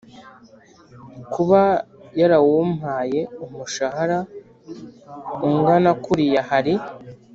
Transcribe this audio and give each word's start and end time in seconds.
kuba 1.33 1.61
yarawumpaye 2.19 3.21
umushahara 3.45 4.19
ungana 5.47 5.91
kuriya 6.03 6.41
hari 6.49 6.73